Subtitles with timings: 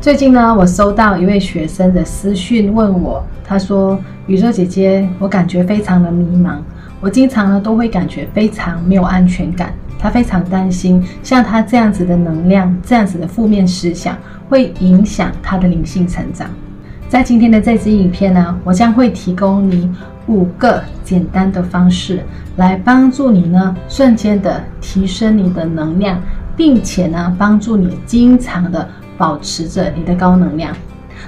[0.00, 6.58] 最近呢，我收到一位学生的私讯问我，他说：“宇宙姐姐，我感觉非常的迷茫，
[7.00, 9.74] 我经常呢都会感觉非常没有安全感。
[9.98, 14.16] 他非常担心，像他这样子的能量，这样子的负面思想，
[14.48, 16.48] 会影响他的灵性成长。”
[17.10, 19.90] 在今天的这支影片呢，我将会提供你
[20.28, 22.22] 五个简单的方式，
[22.54, 26.22] 来帮助你呢瞬间的提升你的能量，
[26.56, 28.88] 并且呢帮助你经常的。
[29.18, 30.74] 保持着你的高能量。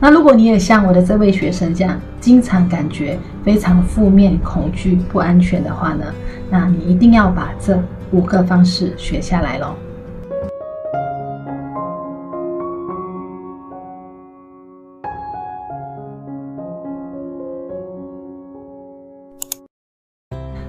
[0.00, 6.04] 那如果你也像我的这位学生这样，经常感觉非常负面、恐惧、不安全的话呢，
[6.50, 7.78] 那你一定要把这
[8.10, 9.76] 五个方式学下来喽。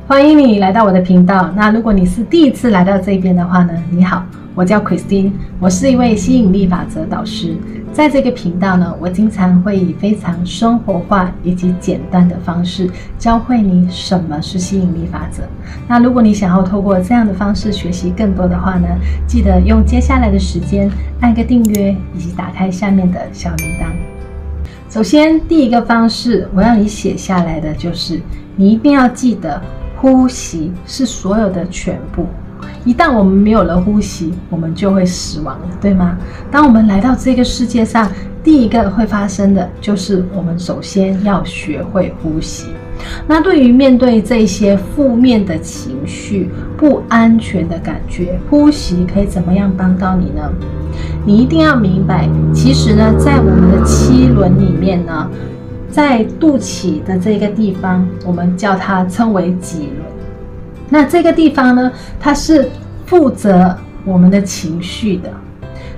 [0.07, 1.49] 欢迎你来到我的频道。
[1.55, 4.23] 那如果你是第一次来到这边的话呢，你好。
[4.55, 7.57] 我叫 Christine，我是一位吸引力法则导师。
[7.91, 15.43] 在这个频道呢，我经常会以非常生活化以及简单的方式教会你什么是吸引力法则。
[15.89, 18.87] 那如果你想要透过这样的方式学习更多的话呢，
[19.27, 23.87] 记得用接下来的时间按个订阅，以及打开下面的小铃铛。
[24.89, 28.21] 首先，第一个方式我要你写下来的就是，
[28.55, 29.61] 你一定要记得，
[29.97, 32.25] 呼吸是所有的全部。
[32.85, 36.17] 一旦我们没有了呼吸，我们就会死亡，对吗？
[36.51, 38.09] 当我们来到这个世界上，
[38.43, 42.67] 第一个会发生的就是我们首先要学会呼吸。
[43.27, 50.49] 那对于面对这些负面的情绪、不安全的感觉，呼吸可以怎么样帮到你呢？
[51.25, 55.27] 你一定要明白，其实呢，在我们的七轮里面呢，
[55.89, 60.04] 在肚脐的这个地方，我们叫它称为脊轮。
[60.89, 62.69] 那这个地方呢，它是
[63.05, 65.29] 负责我们的情绪的，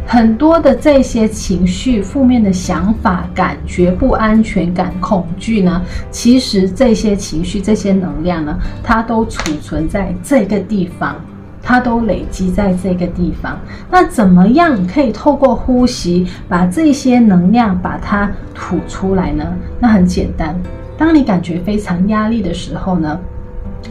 [0.06, 11.16] 很多的这些情绪、负面的想法、感觉、不安全感、恐惧呢，其实这些情绪、这些能量呢，它都储存在这个地方，
[11.62, 13.60] 它都累积在这个地方。
[13.92, 19.46] 那怎么样可以透过呼吸把这些能量把它吐出来呢？
[19.82, 20.58] 那很简单，
[20.98, 23.20] 当你感觉非常压力的时候呢，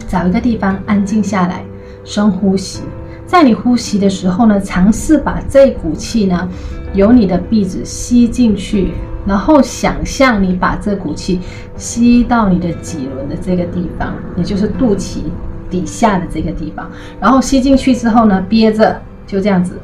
[0.07, 1.63] 找一个地方安静下来，
[2.03, 2.81] 深呼吸。
[3.25, 6.47] 在你呼吸的时候呢，尝试把这股气呢，
[6.93, 8.93] 由你的鼻子吸进去，
[9.25, 11.41] 然后想象你把这股气
[11.75, 15.23] 吸到你的脊轮的这个地方，也就是肚脐
[15.69, 16.89] 底下的这个地方。
[17.19, 19.77] 然后吸进去之后呢，憋着，就这样子，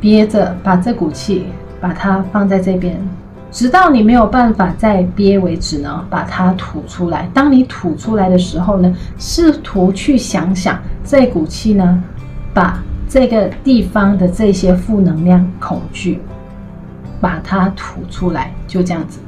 [0.00, 1.44] 憋着，把这股气
[1.78, 2.98] 把它放在这边。
[3.54, 7.30] 直到你没有办法再憋为止呢，把它吐出来。
[7.32, 12.02] 当你吐出来的时候呢，试图去想想这股气呢，
[12.52, 16.18] 把这个地方的这些负能量、恐惧，
[17.20, 19.20] 把它吐出来，就这样子。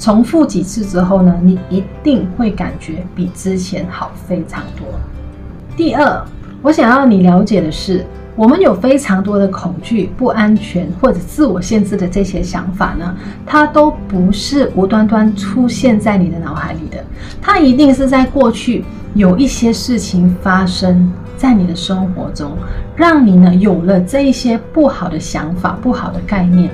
[0.00, 4.84] 重复几次之后呢，你一定会感觉比之前好非常多。
[5.76, 6.26] 第二，
[6.60, 8.04] 我想要你了解的是。
[8.36, 13.16] 我们有非常多的恐惧、不安全或者自我限制的这些想法呢，
[13.46, 17.02] 它都不是无端端出现在你的脑海里的，
[17.40, 22.52] 它一定是在过去有一些事情发生在你的生活中，
[22.94, 26.70] 让你呢有了这一些不好的想法、不好的概念。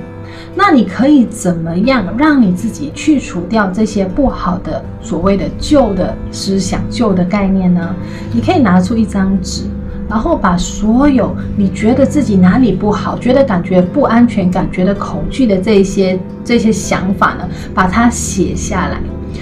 [0.53, 7.95] 那你可以怎么样让你自己去除掉这些不好的所谓的旧的思想、旧的概念呢？
[8.33, 9.63] 你可以拿出一张纸。
[10.09, 18.99] 然后把所有你觉得自己哪里不好、觉得感觉不安全感、觉得恐惧的这些这些想法呢，把它写下来。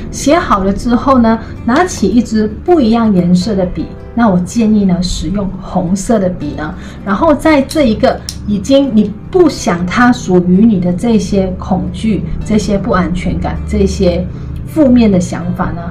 [0.09, 3.85] 写好了之后呢，拿起一支不一样颜色的笔。
[4.13, 6.73] 那我建议呢，使用红色的笔呢。
[7.05, 14.25] 然后在这一个已经你不想它属于你的这些恐惧、这些不安全感、这些
[14.67, 15.81] 负面的想法呢，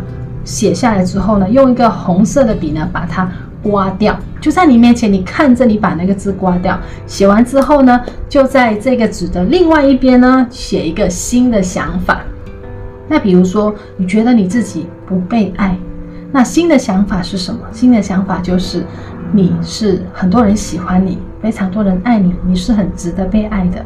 [0.44, 3.30] 写下来之后呢，用一个红色的笔呢，把它。
[3.62, 6.80] 刮掉，就在你面前，你看着你把那个字刮掉。
[7.06, 12.22] 写完之后呢，就在这个纸的另外一边呢，写一个新的想法。
[13.06, 15.76] 那比如说，你觉得你自己不被爱，
[16.32, 17.60] 那新的想法是什么？
[17.70, 18.82] 新的想法就是，
[19.30, 23.84] 你是很多人喜欢你，非常多人爱你，你是很值得被爱的。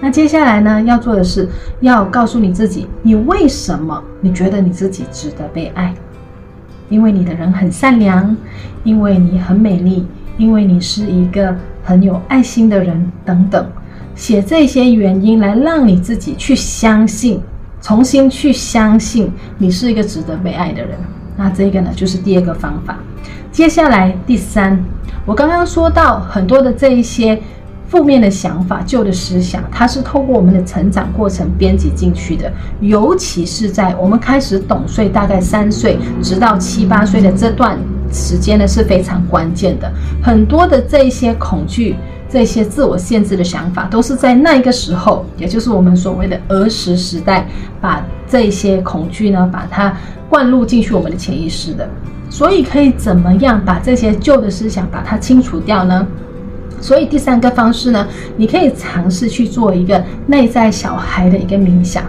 [0.00, 1.48] 那接下来呢，要做的是
[1.80, 5.94] 要告诉你自己，你为什么你觉得你自己值得被爱？
[6.88, 8.36] 因为你的人很善良，
[8.82, 10.06] 因为你很美丽，
[10.36, 13.64] 因为你是一个很有爱心的人，等等，
[14.16, 17.40] 写这些原因来让你自己去相信，
[17.80, 20.98] 重新去相信你是一个值得被爱的人。
[21.36, 22.98] 那这个呢，就是第二个方法。
[23.52, 24.82] 接下来第三，
[25.24, 27.40] 我刚刚说到很多的这一些
[27.90, 32.50] 负面的想法、旧的思想，它是透过我们的成长过程编辑进去的，
[32.80, 37.76] 尤其是在我们开始懂岁，大概三岁直到七八岁的这段
[38.12, 39.92] 时间呢，是非常关键的。
[40.22, 41.96] 很多的这些恐惧、
[42.28, 47.48] 这些自我限制的想法，都是在那个时候，也就是我们所谓的儿时时代，
[47.80, 49.92] 把这些恐惧呢，把它
[50.28, 51.90] 灌入进去我们的潜意识的。
[52.30, 56.06] 所以可以怎么样把这些旧的思想把它清除掉呢？
[56.80, 58.06] 所以第三个方式呢，
[58.36, 62.04] 你可以尝试去做一个内在小孩的一个冥想。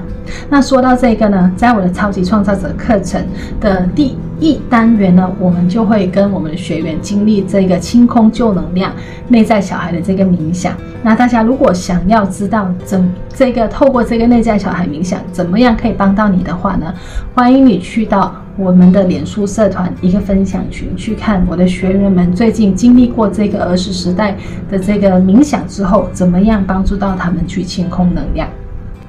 [0.49, 3.21] 那说到这个呢，在我的超级创造者课程
[3.59, 8.91] 的第一单元呢，我们就会跟我们的学员经历这个清空旧能量、
[9.27, 10.75] 内在小孩的这个冥想。
[11.03, 16.93] 那大家如果想要知道怎这个透过这个内在小孩冥想怎么样可以帮到你的话呢，
[17.33, 18.35] 欢迎你去到。
[18.57, 24.35] 我们的脸书社团一个分享群，去看我的学员们最近经历过这个儿时时代
[24.69, 28.47] 的这个冥想之后，怎么样帮助到他们去清空能量。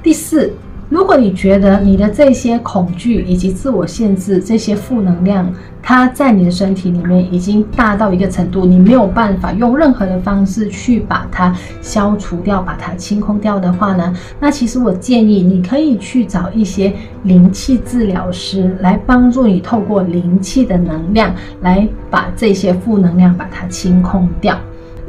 [0.02, 0.52] 第四。
[0.92, 5.50] 如果你觉得你的这些恐惧以及自我限制这些负能量，
[5.82, 16.92] 它在你的身体里面已经大到一个程度，你没有办法用任何的方式去把它消除掉、把它清空掉的话呢，那其实我建议你可以去找一些
[17.22, 24.58] 灵气治疗师来帮助你，透过灵气的能量来把这些负能量把它清空掉。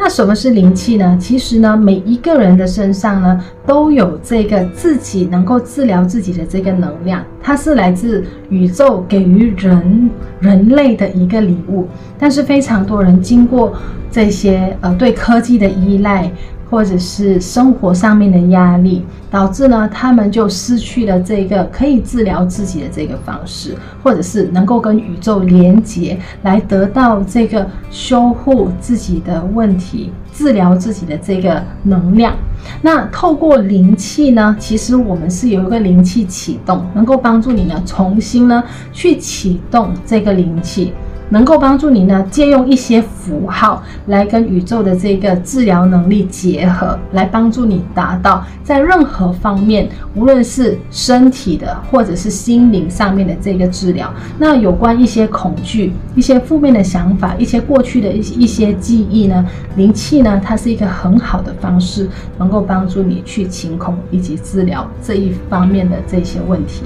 [0.06, 1.18] 那什么是灵气呢？
[1.18, 10.10] 其实呢，每一个人的身上呢，都有这个自己能够治疗自己的这个能量，它是来自宇宙给予人
[10.42, 11.88] 人类的一个礼物。
[12.20, 13.74] 但是非常多人经过
[14.12, 16.30] 这些呃对科技的依赖。
[16.74, 32.34] 或者是生活上面的压力，导致呢，他们就失去了这个可以治疗自己的这个方式，或者是能够跟宇宙连接，来得到这个修护自己的问题、治疗自己的这个能量。
[32.82, 40.92] 那透过灵气呢，其实我们是有一个灵气启动，能够帮助你呢，重新呢去启动这个灵气。
[41.30, 54.14] 能够帮助你呢，借用一些符号来跟宇宙的这个治疗能力结合，来帮助你达到在任何方面，无论是身体的或者是心灵上面的这个治疗。
[54.38, 66.84] 那有关一些恐惧、一些负面的想法、一些过去的一一些记忆呢，灵气呢，它是一个很好的方式，能够帮助你去清空以及治疗这一方面的这些问题。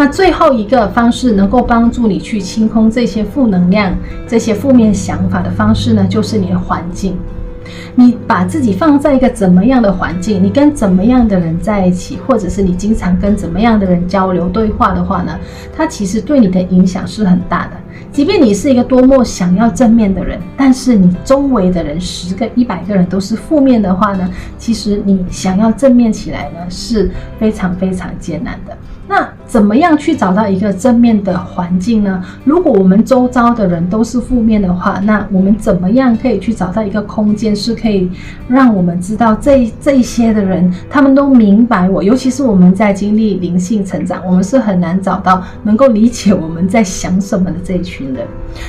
[0.00, 3.94] 那最后一个方式能够帮助你去清空这些负能量、
[4.26, 7.18] 这些负面想法的方式呢，就是你的环境。
[7.94, 15.38] 你把自己放在一个怎么样的环境，你跟怎么样的人在一起，或者是你经常跟怎么样的人交流对话的话呢，
[15.76, 17.72] 它其实对你的影响是很大的。
[18.10, 24.26] 即便你是一个多么想要正面的人，但是你周围的人十个、一百个人都是负面的话呢，
[24.56, 28.74] 其实你想要正面起来呢，是非常非常艰难的。
[29.10, 32.22] 那怎么样去找到一个正面的环境呢？
[32.44, 38.08] 如果我们周遭的人都是负面的话，那我们怎么样可以去找到一个空间，是可以
[38.46, 42.04] 让我们知道这这些的人他们都明白我？
[42.04, 48.24] 尤其是我们在经历灵性成长，我们是很难找到能够理解我们在想什么的这一群人。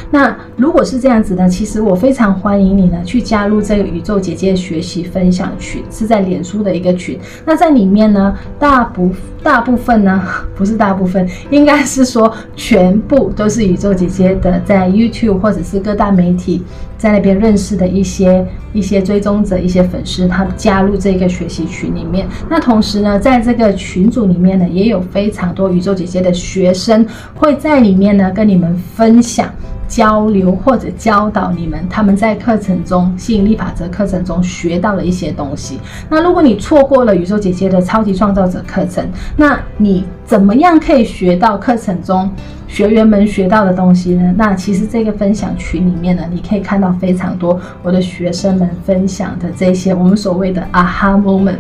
[0.10, 7.20] 那如果是这样子呢，其实我非常欢迎你呢去加入这个宇宙姐姐学习分享群，是在脸书的一个群。
[7.46, 9.10] 那在里面呢，大部
[9.44, 10.22] 大部分呢。
[10.56, 16.64] 不是大部分， 应该是说全部都是宇宙姐姐的，在 YouTube 或者是各大媒体
[17.02, 22.28] 在那边认识的一些一些追踪者、一些粉丝，他们加入这个学习群里面。
[22.48, 27.04] 那同时呢，在这个群组里面呢，也有非常多宇宙姐姐的学生
[27.34, 29.52] 会在里面呢跟你们分享。
[29.92, 35.82] 交流或者教导你们，他们在课程中吸引力法则课程中学到了一些东西。
[36.10, 39.06] 那如果你错过了宇宙姐姐的超级创造者课程，
[39.36, 42.32] 那你怎么样可以学到课程中
[42.70, 44.34] 学员们学到的东西呢？
[44.38, 51.58] 那其实这个分享群里面呢，你可以看到非常多我的学生们分享的这些我们所谓的 aha moment。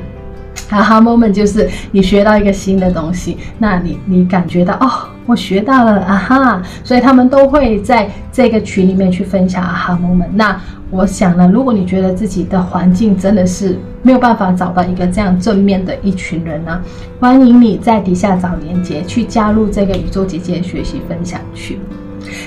[0.69, 4.89] aha moment 就是你学到一个新的东西，那你你感觉到哦。
[5.31, 10.27] 我学到了啊哈，所以他们都会在这个群里面去分享啊哈 moment。
[10.33, 10.59] 那
[10.89, 16.81] 我想呢，如果你觉得自己的环境真的是没有办法找到一个这样正面的一群人呢，
[17.21, 21.79] 欢迎你在底下找连接去加入这个宇宙姐姐学习分享群。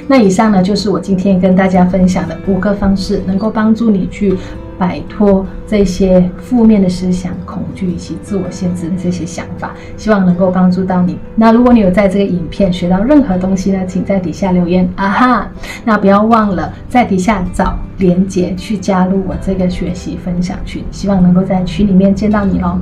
[0.06, 4.36] 那以上呢，就是我今天跟大家分享的五个方式，能够帮助你去
[4.78, 11.18] 摆脱这些负面的思想、恐惧以及自我限制的这些想法，希望能够帮助到你。
[11.36, 15.48] 那如果你有在这个影片学到任何东西呢，请在底下留言啊哈。
[15.84, 22.78] 那不要忘了在底下找连接去加入我这个学习分享群，希望能够在群里面见到你哦。